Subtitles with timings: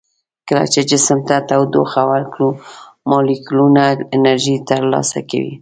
[0.47, 2.49] کله چې جسم ته تودوخه ورکړو
[3.09, 3.83] مالیکولونه
[4.15, 5.49] انرژي تر لاسه کوي.